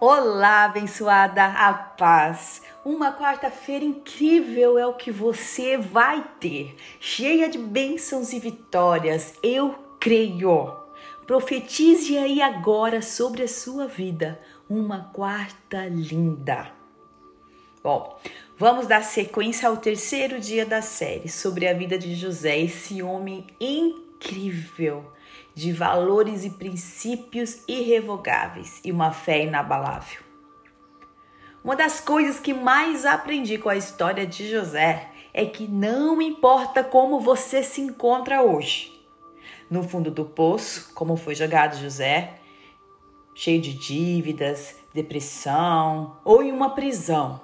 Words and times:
Olá, 0.00 0.66
abençoada, 0.66 1.44
a 1.44 1.72
paz. 1.74 2.62
Uma 2.84 3.12
quarta-feira 3.12 3.84
incrível 3.84 4.78
é 4.78 4.86
o 4.86 4.94
que 4.94 5.10
você 5.10 5.76
vai 5.76 6.24
ter, 6.38 6.76
cheia 7.00 7.48
de 7.48 7.58
bênçãos 7.58 8.32
e 8.32 8.38
vitórias. 8.38 9.34
Eu 9.42 9.74
creio. 9.98 10.72
Profetize 11.26 12.16
aí 12.16 12.40
agora 12.40 13.02
sobre 13.02 13.42
a 13.42 13.48
sua 13.48 13.88
vida 13.88 14.40
uma 14.70 15.10
quarta 15.12 15.88
linda. 15.88 16.70
Bom, 17.82 18.20
vamos 18.56 18.86
dar 18.86 19.02
sequência 19.02 19.68
ao 19.68 19.78
terceiro 19.78 20.38
dia 20.38 20.64
da 20.64 20.80
série 20.80 21.28
sobre 21.28 21.66
a 21.66 21.74
vida 21.74 21.98
de 21.98 22.14
José, 22.14 22.56
esse 22.56 23.02
homem 23.02 23.48
incrível 23.60 25.12
de 25.58 25.72
valores 25.72 26.44
e 26.44 26.50
princípios 26.50 27.64
irrevogáveis 27.66 28.80
e 28.84 28.92
uma 28.92 29.10
fé 29.10 29.42
inabalável. 29.42 30.20
Uma 31.64 31.74
das 31.74 31.98
coisas 31.98 32.38
que 32.38 32.54
mais 32.54 33.04
aprendi 33.04 33.58
com 33.58 33.68
a 33.68 33.74
história 33.74 34.24
de 34.24 34.48
José 34.48 35.10
é 35.34 35.44
que 35.44 35.66
não 35.66 36.22
importa 36.22 36.84
como 36.84 37.18
você 37.18 37.64
se 37.64 37.80
encontra 37.80 38.40
hoje, 38.40 39.04
no 39.68 39.82
fundo 39.82 40.12
do 40.12 40.24
poço, 40.24 40.92
como 40.94 41.16
foi 41.16 41.34
jogado 41.34 41.76
José, 41.76 42.34
cheio 43.34 43.60
de 43.60 43.74
dívidas, 43.74 44.76
depressão 44.94 46.20
ou 46.24 46.40
em 46.40 46.52
uma 46.52 46.70
prisão. 46.70 47.40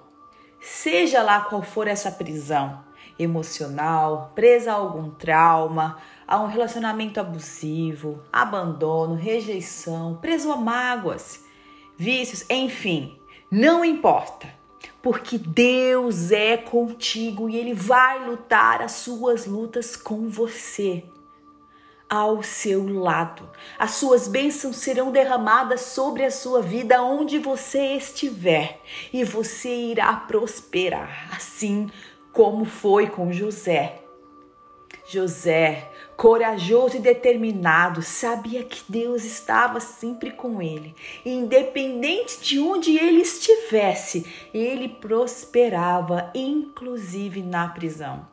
Seja 0.61 1.21
lá 1.21 1.41
qual 1.41 1.63
for 1.63 1.89
essa 1.89 2.13
prisão, 2.13 2.85
emocional, 3.19 4.31
presa 4.37 4.71
a 4.71 4.77
algum 4.77 5.11
trauma, 5.11 5.99
a 6.27 6.41
um 6.41 6.47
relacionamento 6.47 7.21
abusivo, 7.21 8.23
abandono, 8.33 9.15
rejeição, 9.15 10.19
preso 10.21 10.51
a 10.53 10.57
mágoas, 10.57 11.45
vícios, 11.97 12.45
enfim, 12.49 13.19
não 13.51 13.85
importa. 13.85 14.49
Porque 15.03 15.37
Deus 15.37 16.31
é 16.31 16.57
contigo 16.57 17.49
e 17.49 17.57
Ele 17.57 17.75
vai 17.75 18.27
lutar 18.27 18.81
as 18.83 18.93
suas 18.93 19.47
lutas 19.47 19.97
com 19.97 20.29
você 20.29 21.05
ao 22.09 22.43
seu 22.43 22.87
lado. 22.87 23.49
As 23.79 23.93
suas 23.93 24.29
bênçãos 24.29 24.77
serão 24.77 25.11
derramadas 25.11 25.81
sobre 25.81 26.25
a 26.25 26.31
sua 26.31 26.63
vida 26.63 27.03
onde 27.03 27.39
você 27.39 27.97
estiver 27.97 28.81
e 29.13 29.25
você 29.25 29.75
irá 29.75 30.15
prosperar, 30.15 31.29
assim 31.35 31.91
como 32.33 32.65
foi 32.65 33.09
com 33.09 33.33
José. 33.33 34.04
José, 35.07 35.91
corajoso 36.17 36.97
e 36.97 37.01
determinado, 37.01 38.03
sabia 38.03 38.65
que 38.65 38.83
Deus 38.89 39.23
estava 39.25 39.79
sempre 39.79 40.31
com 40.31 40.63
ele. 40.63 40.95
Independente 41.25 42.41
de 42.41 42.59
onde 42.59 42.97
ele 42.97 43.21
estivesse, 43.21 44.49
ele 44.53 44.89
prosperava, 44.89 46.31
inclusive 46.35 47.43
na 47.43 47.69
prisão. 47.69 48.27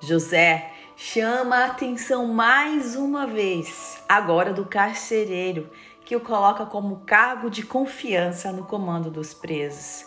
José 0.00 0.72
chama 0.96 1.58
a 1.58 1.66
atenção 1.66 2.26
mais 2.26 2.96
uma 2.96 3.26
vez, 3.26 4.02
agora 4.08 4.52
do 4.52 4.64
carcereiro, 4.64 5.70
que 6.04 6.16
o 6.16 6.20
coloca 6.20 6.66
como 6.66 7.02
cargo 7.06 7.48
de 7.48 7.64
confiança 7.64 8.52
no 8.52 8.64
comando 8.64 9.10
dos 9.10 9.32
presos. 9.32 10.06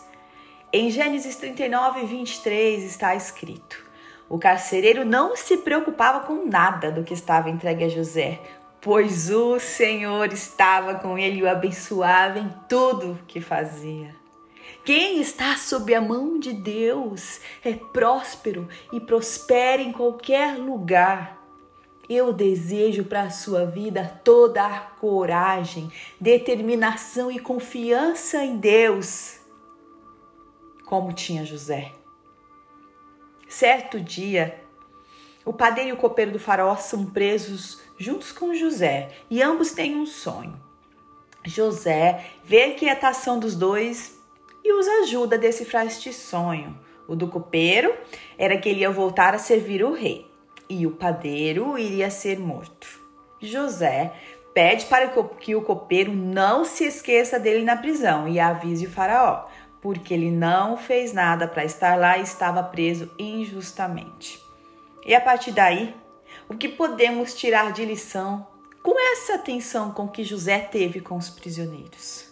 Em 0.71 0.91
Gênesis 0.91 1.35
39, 1.37 2.05
23 2.05 2.83
está 2.83 3.15
escrito: 3.15 3.88
o 4.29 4.37
carcereiro 4.37 5.03
não 5.03 5.35
se 5.35 5.57
preocupava 5.57 6.19
com 6.19 6.45
nada 6.45 6.91
do 6.91 7.03
que 7.03 7.15
estava 7.15 7.49
entregue 7.49 7.85
a 7.85 7.89
José, 7.89 8.39
pois 8.79 9.31
o 9.31 9.59
Senhor 9.59 10.31
estava 10.31 10.95
com 10.95 11.17
ele 11.17 11.39
e 11.39 11.43
o 11.43 11.49
abençoava 11.49 12.37
em 12.37 12.53
tudo 12.69 13.19
que 13.27 13.41
fazia. 13.41 14.15
Quem 14.85 15.19
está 15.19 15.57
sob 15.57 15.93
a 15.93 15.99
mão 15.99 16.39
de 16.39 16.53
Deus 16.53 17.41
é 17.63 17.73
próspero 17.73 18.69
e 18.93 18.99
prospera 18.99 19.81
em 19.81 19.91
qualquer 19.91 20.57
lugar. 20.57 21.37
Eu 22.07 22.31
desejo 22.31 23.03
para 23.03 23.23
a 23.23 23.29
sua 23.29 23.65
vida 23.65 24.19
toda 24.23 24.65
a 24.65 24.79
coragem, 24.79 25.91
determinação 26.19 27.31
e 27.31 27.37
confiança 27.37 28.43
em 28.43 28.57
Deus, 28.57 29.39
como 30.85 31.13
tinha 31.13 31.45
José. 31.45 31.98
Certo 33.49 33.99
dia, 33.99 34.61
o 35.43 35.51
padeiro 35.51 35.89
e 35.89 35.93
o 35.93 35.97
copeiro 35.97 36.31
do 36.31 36.39
faraó 36.39 36.75
são 36.75 37.03
presos 37.07 37.81
juntos 37.97 38.31
com 38.31 38.53
José 38.53 39.09
e 39.27 39.41
ambos 39.41 39.71
têm 39.71 39.95
um 39.95 40.05
sonho. 40.05 40.53
José 41.43 42.25
vê 42.45 42.61
a 42.61 42.67
inquietação 42.67 43.39
dos 43.39 43.55
dois 43.55 44.15
e 44.63 44.71
os 44.71 44.87
ajuda 44.87 45.35
a 45.35 45.39
decifrar 45.39 45.87
este 45.87 46.13
sonho. 46.13 46.77
O 47.07 47.15
do 47.15 47.27
copeiro 47.27 47.91
era 48.37 48.55
que 48.55 48.69
ele 48.69 48.81
ia 48.81 48.91
voltar 48.91 49.33
a 49.33 49.39
servir 49.39 49.83
o 49.83 49.93
rei 49.93 50.29
e 50.69 50.85
o 50.85 50.91
padeiro 50.91 51.75
iria 51.75 52.11
ser 52.11 52.37
morto. 52.37 52.87
José 53.41 54.13
pede 54.53 54.85
para 54.85 55.07
que 55.07 55.55
o 55.55 55.63
copeiro 55.63 56.13
não 56.13 56.63
se 56.63 56.83
esqueça 56.83 57.39
dele 57.39 57.65
na 57.65 57.75
prisão 57.75 58.27
e 58.27 58.39
avise 58.39 58.85
o 58.85 58.91
faraó, 58.91 59.47
porque 59.81 60.13
ele 60.13 60.31
não 60.31 60.77
fez 60.77 61.13
nada 61.13 61.47
para 61.47 61.63
estar 61.63 61.97
lá 61.97 62.17
e 62.17 62.23
estava 62.23 62.61
preso 62.63 63.09
injustamente. 63.17 64.43
E 65.05 65.15
a 65.15 65.21
partir 65.21 65.51
daí, 65.51 65.95
o 66.49 66.55
que 66.55 66.67
podemos 66.67 67.33
tirar 67.33 67.71
de 67.71 67.85
lição 67.85 68.45
com 68.83 68.95
essa 69.13 69.35
atenção 69.35 69.91
com 69.91 70.07
que 70.07 70.23
José 70.23 70.59
teve 70.59 70.99
com 70.99 71.15
os 71.15 71.29
prisioneiros? 71.29 72.27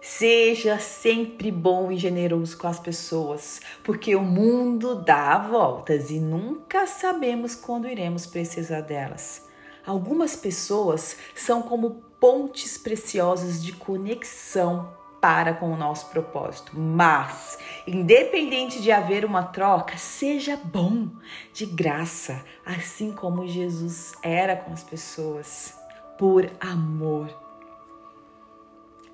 Seja 0.00 0.78
sempre 0.78 1.50
bom 1.50 1.90
e 1.90 1.96
generoso 1.96 2.58
com 2.58 2.68
as 2.68 2.78
pessoas, 2.78 3.62
porque 3.82 4.14
o 4.14 4.20
mundo 4.20 4.96
dá 4.96 5.38
voltas 5.38 6.10
e 6.10 6.20
nunca 6.20 6.86
sabemos 6.86 7.54
quando 7.54 7.88
iremos 7.88 8.26
precisar 8.26 8.82
delas. 8.82 9.48
Algumas 9.86 10.36
pessoas 10.36 11.16
são 11.34 11.62
como 11.62 12.02
pontes 12.20 12.76
preciosas 12.76 13.62
de 13.62 13.72
conexão 13.72 14.92
para 15.24 15.54
com 15.54 15.72
o 15.72 15.76
nosso 15.76 16.10
propósito. 16.10 16.78
Mas, 16.78 17.58
independente 17.86 18.82
de 18.82 18.92
haver 18.92 19.24
uma 19.24 19.42
troca, 19.42 19.96
seja 19.96 20.54
bom, 20.62 21.08
de 21.50 21.64
graça, 21.64 22.44
assim 22.62 23.10
como 23.10 23.48
Jesus 23.48 24.12
era 24.22 24.54
com 24.54 24.70
as 24.70 24.82
pessoas, 24.84 25.78
por 26.18 26.50
amor. 26.60 27.30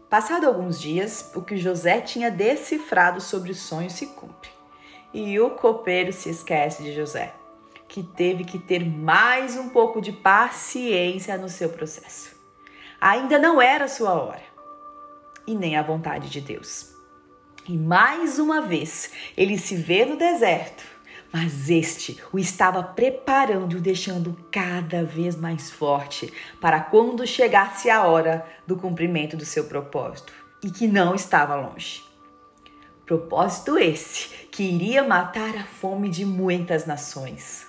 Passado 0.09 0.49
alguns 0.49 0.81
dias, 0.81 1.31
o 1.33 1.43
que 1.43 1.57
José 1.57 2.01
tinha 2.01 2.29
decifrado 2.29 3.21
sobre 3.21 3.53
o 3.53 3.55
sonho 3.55 3.89
se 3.89 4.07
cumpre. 4.09 4.51
E 5.15 5.39
o 5.39 5.51
copeiro 5.51 6.13
se 6.13 6.29
esquece 6.29 6.83
de 6.83 6.93
José, 6.93 7.33
que 7.87 8.03
teve 8.03 8.43
que 8.43 8.59
ter 8.59 8.85
mais 8.85 9.57
um 9.57 9.69
pouco 9.69 10.01
de 10.01 10.11
paciência 10.11 11.39
no 11.39 11.49
seu 11.49 11.69
processo. 11.69 12.35
Ainda 13.01 13.39
não 13.39 13.63
era 13.63 13.87
sua 13.87 14.21
hora 14.21 14.50
e 15.51 15.55
nem 15.55 15.77
a 15.77 15.83
vontade 15.83 16.31
de 16.31 16.41
Deus. 16.41 16.95
E 17.69 17.77
mais 17.77 18.39
uma 18.39 18.61
vez, 18.61 19.11
ele 19.37 19.59
se 19.59 19.75
vê 19.75 20.05
no 20.05 20.17
deserto, 20.17 20.85
mas 21.33 21.69
este 21.69 22.21
o 22.33 22.39
estava 22.39 22.83
preparando 22.83 23.75
e 23.75 23.77
o 23.77 23.81
deixando 23.81 24.37
cada 24.51 25.05
vez 25.05 25.37
mais 25.37 25.71
forte 25.71 26.33
para 26.61 26.81
quando 26.81 27.27
chegasse 27.27 27.91
a 27.91 28.05
hora 28.05 28.47
do 28.67 28.77
cumprimento 28.77 29.37
do 29.37 29.45
seu 29.45 29.65
propósito 29.65 30.33
e 30.63 30.71
que 30.71 30.87
não 30.87 31.15
estava 31.15 31.57
longe. 31.57 32.03
Propósito 33.05 33.77
esse 33.77 34.29
que 34.53 34.63
iria 34.63 35.03
matar 35.03 35.57
a 35.57 35.65
fome 35.65 36.09
de 36.09 36.25
muitas 36.25 36.87
nações. 36.87 37.67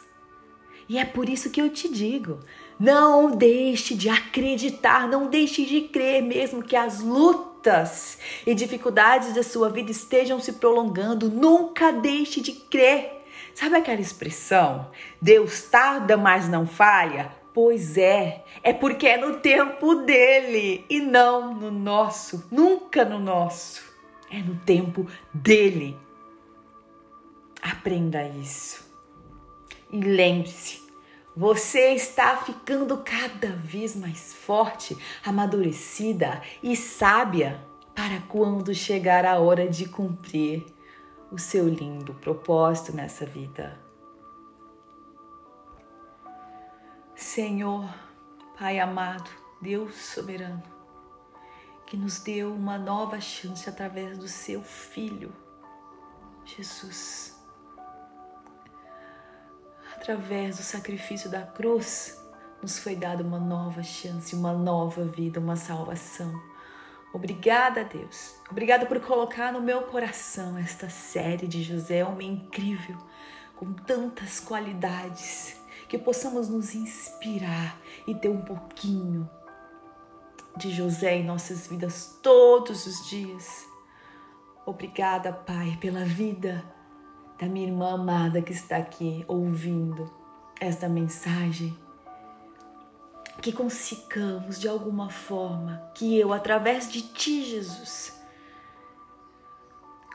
E 0.88 1.00
é 1.00 1.06
por 1.06 1.28
isso 1.28 1.50
que 1.50 1.62
eu 1.62 1.70
te 1.70 1.90
digo: 1.90 2.40
não 2.80 3.32
deixe 3.32 3.96
de 3.96 4.08
acreditar, 4.10 5.08
não 5.08 5.28
deixe 5.28 5.66
de 5.66 5.82
crer, 5.82 6.22
mesmo 6.22 6.62
que 6.62 6.76
as 6.76 7.00
lutas 7.00 7.51
lutas 7.62 8.18
e 8.46 8.56
dificuldades 8.56 9.34
da 9.34 9.44
sua 9.44 9.70
vida 9.70 9.92
estejam 9.92 10.40
se 10.40 10.54
prolongando, 10.54 11.30
nunca 11.30 11.92
deixe 11.92 12.42
de 12.42 12.54
crer. 12.54 13.24
Sabe 13.54 13.78
aquela 13.78 14.02
expressão? 14.02 14.90
Deus 15.22 15.62
tarda, 15.64 16.18
mas 16.18 16.50
não 16.50 16.66
falha? 16.66 17.32
Pois 17.54 17.98
é, 17.98 18.44
é 18.64 18.74
porque 18.74 19.06
é 19.06 19.18
no 19.18 19.38
tempo 19.40 19.96
dele 19.96 20.86
e 20.90 21.00
não 21.02 21.54
no 21.54 21.70
nosso, 21.70 22.48
nunca 22.50 23.06
no 23.06 23.20
nosso. 23.20 23.92
É 24.32 24.40
no 24.40 24.56
tempo 24.56 25.06
dele. 25.34 25.98
Aprenda 27.62 28.26
isso. 28.26 28.90
E 29.92 30.00
lembre-se, 30.00 30.81
você 31.36 31.94
está 31.94 32.38
ficando 32.38 32.98
cada 32.98 33.54
vez 33.54 33.96
mais 33.96 34.34
forte, 34.34 34.98
amadurecida 35.24 36.42
e 36.62 36.76
sábia 36.76 37.66
para 37.96 38.22
quando 38.28 38.74
chegar 38.74 39.26
a 39.26 39.40
hora 39.40 39.68
de 39.68 39.88
cumprir 39.88 40.66
o 41.32 41.38
seu 41.38 41.68
lindo 41.68 42.14
propósito 42.16 42.94
nessa 42.94 43.26
vida. 43.26 43.80
Senhor, 47.16 47.90
Pai 48.58 48.80
amado, 48.80 49.30
Deus 49.62 49.96
soberano, 49.96 50.62
que 51.88 51.96
nos 51.96 52.20
deu 52.20 52.54
uma 52.54 52.78
nova 52.78 53.20
chance 53.22 53.70
através 53.70 54.18
do 54.18 54.28
seu 54.28 54.62
Filho, 54.62 55.34
Jesus. 56.46 57.41
Através 60.02 60.58
do 60.58 60.64
sacrifício 60.64 61.30
da 61.30 61.44
cruz, 61.44 62.20
nos 62.60 62.80
foi 62.80 62.96
dada 62.96 63.24
uma 63.24 63.40
nova 63.40 63.84
chance, 63.84 64.36
uma 64.36 64.52
nova 64.52 65.06
vida, 65.06 65.40
uma 65.40 65.56
salvação. 65.56 66.42
Obrigada, 67.14 67.84
Deus. 67.84 68.34
Obrigada 68.50 68.88
por 68.88 69.00
colocar 69.00 69.54
no 69.54 69.62
meu 69.62 69.84
coração 69.84 70.58
esta 70.58 70.90
série 70.90 71.48
de 71.48 71.62
José, 71.62 72.04
homem 72.04 72.32
incrível, 72.34 72.98
com 73.56 73.74
tantas 73.74 74.40
qualidades, 74.40 75.62
que 75.88 76.00
possamos 76.00 76.50
nos 76.50 76.74
inspirar 76.74 77.80
e 78.08 78.16
ter 78.16 78.30
um 78.30 78.42
pouquinho 78.42 79.30
de 80.58 80.72
José 80.72 81.18
em 81.18 81.24
nossas 81.24 81.68
vidas 81.68 82.18
todos 82.24 82.88
os 82.88 83.08
dias. 83.08 83.68
Obrigada, 84.66 85.32
Pai, 85.32 85.78
pela 85.80 86.04
vida 86.04 86.81
da 87.42 87.48
minha 87.48 87.66
irmã 87.66 87.96
amada 87.96 88.40
que 88.40 88.54
está 88.54 88.78
aqui 88.78 89.26
ouvindo 89.28 90.08
esta 90.60 90.88
mensagem 90.88 91.76
que 93.42 93.52
consigamos 93.52 94.60
de 94.60 94.68
alguma 94.68 95.10
forma, 95.10 95.92
que 95.96 96.16
eu, 96.16 96.32
através 96.32 96.88
de 96.92 97.02
Ti, 97.02 97.44
Jesus, 97.44 98.22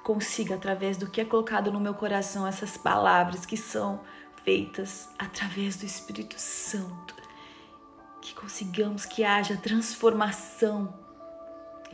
consiga, 0.04 0.54
através 0.54 0.96
do 0.96 1.10
que 1.10 1.20
é 1.20 1.24
colocado 1.24 1.72
no 1.72 1.80
meu 1.80 1.94
coração, 1.94 2.46
essas 2.46 2.76
palavras 2.76 3.44
que 3.44 3.56
são 3.56 4.00
feitas 4.44 5.08
através 5.18 5.74
do 5.74 5.84
Espírito 5.84 6.38
Santo, 6.38 7.16
que 8.22 8.32
consigamos 8.36 9.04
que 9.04 9.24
haja 9.24 9.56
transformação. 9.56 11.05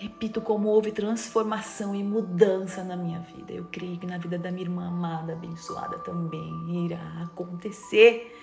Repito, 0.02 0.40
como 0.40 0.68
houve 0.68 0.90
transformação 0.90 1.94
e 1.94 2.02
mudança 2.02 2.82
na 2.82 2.96
minha 2.96 3.20
vida, 3.20 3.52
eu 3.52 3.68
creio 3.70 3.96
que 3.98 4.06
na 4.06 4.18
vida 4.18 4.36
da 4.36 4.50
minha 4.50 4.64
irmã 4.64 4.88
amada, 4.88 5.32
abençoada 5.32 5.96
também 6.00 6.84
irá 6.86 7.22
acontecer 7.22 8.36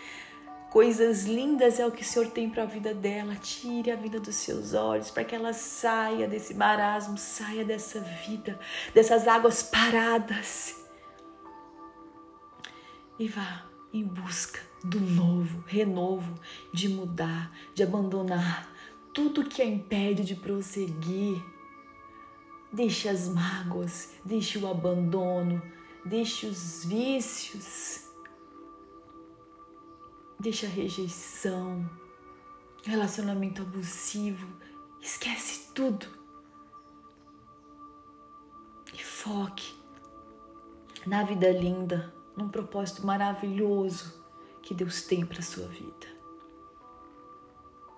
Coisas 0.69 1.25
lindas 1.25 1.79
é 1.79 1.87
o 1.87 1.91
que 1.91 2.03
o 2.03 2.05
Senhor 2.05 2.27
tem 2.29 2.47
para 2.47 2.61
a 2.61 2.65
vida 2.65 2.93
dela. 2.93 3.35
Tire 3.35 3.89
a 3.89 3.95
vida 3.95 4.19
dos 4.19 4.35
seus 4.35 4.75
olhos 4.75 5.09
para 5.09 5.23
que 5.23 5.33
ela 5.33 5.51
saia 5.51 6.27
desse 6.27 6.53
marasmo, 6.53 7.17
saia 7.17 7.65
dessa 7.65 7.99
vida, 7.99 8.59
dessas 8.93 9.27
águas 9.27 9.63
paradas. 9.63 10.75
E 13.17 13.27
vá 13.27 13.65
em 13.91 14.03
busca 14.03 14.59
do 14.83 14.99
novo, 14.99 15.63
renovo, 15.65 16.35
de 16.71 16.87
mudar, 16.87 17.51
de 17.73 17.81
abandonar 17.81 18.69
tudo 19.13 19.47
que 19.47 19.61
a 19.61 19.65
impede 19.65 20.23
de 20.23 20.35
prosseguir. 20.35 21.43
Deixe 22.71 23.09
as 23.09 23.27
mágoas, 23.27 24.13
deixe 24.23 24.57
o 24.57 24.67
abandono, 24.67 25.61
deixe 26.05 26.45
os 26.45 26.85
vícios 26.85 28.09
Deixa 30.41 30.67
a 30.67 30.69
rejeição, 30.69 31.89
relacionamento 32.85 33.61
abusivo, 33.61 34.47
esquece 35.01 35.73
tudo. 35.73 36.07
E 38.93 39.03
foque 39.03 39.75
na 41.05 41.23
vida 41.23 41.51
linda, 41.51 42.13
num 42.37 42.47
propósito 42.47 43.05
maravilhoso 43.05 44.23
que 44.61 44.73
Deus 44.73 45.01
tem 45.01 45.25
para 45.25 45.41
sua 45.41 45.67
vida. 45.67 46.18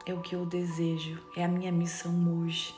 É 0.06 0.14
o 0.14 0.22
que 0.22 0.36
eu 0.36 0.46
desejo, 0.46 1.22
é 1.36 1.44
a 1.44 1.48
minha 1.48 1.72
missão 1.72 2.14
hoje. 2.42 2.76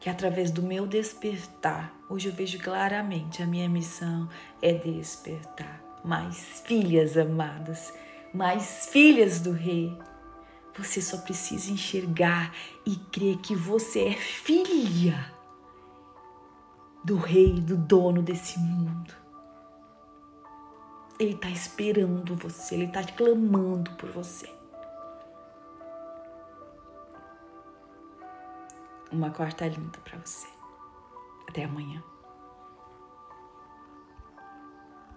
Que 0.00 0.10
através 0.10 0.50
do 0.50 0.62
meu 0.62 0.86
despertar, 0.86 1.92
hoje 2.08 2.28
eu 2.28 2.32
vejo 2.32 2.58
claramente 2.58 3.42
a 3.42 3.46
minha 3.46 3.68
missão 3.68 4.28
é 4.62 4.72
despertar 4.72 5.82
mais 6.04 6.62
filhas 6.64 7.16
amadas 7.16 7.92
mais 8.32 8.86
filhas 8.86 9.40
do 9.40 9.52
Rei. 9.52 9.96
Você 10.76 11.02
só 11.02 11.18
precisa 11.18 11.70
enxergar 11.70 12.54
e 12.86 12.96
crer 12.96 13.38
que 13.38 13.54
você 13.54 14.08
é 14.08 14.12
filha 14.12 15.32
do 17.04 17.16
Rei, 17.16 17.60
do 17.60 17.76
dono 17.76 18.22
desse 18.22 18.58
mundo. 18.58 19.12
Ele 21.18 21.34
está 21.34 21.50
esperando 21.50 22.36
você, 22.36 22.76
ele 22.76 22.84
está 22.84 23.02
clamando 23.02 23.90
por 23.92 24.10
você. 24.10 24.48
Uma 29.10 29.30
quarta 29.30 29.66
linda 29.66 29.98
para 30.04 30.18
você. 30.18 30.46
Até 31.48 31.64
amanhã. 31.64 32.02